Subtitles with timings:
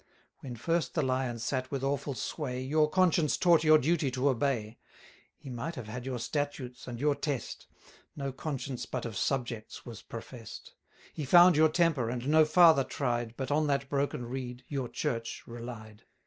[0.39, 4.29] When first the Lion sat with awful sway, 790 Your conscience taught your duty to
[4.29, 4.79] obey:
[5.37, 7.67] He might have had your Statutes and your Test;
[8.15, 10.71] No conscience but of subjects was profess'd.
[11.13, 15.43] He found your temper, and no farther tried, But on that broken reed, your Church,
[15.45, 16.01] relied.